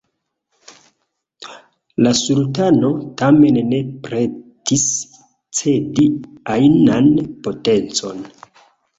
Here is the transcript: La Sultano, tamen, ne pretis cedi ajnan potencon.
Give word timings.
La 2.05 2.13
Sultano, 2.19 2.89
tamen, 3.21 3.59
ne 3.73 3.81
pretis 4.07 4.85
cedi 5.59 6.07
ajnan 6.55 7.11
potencon. 7.49 8.25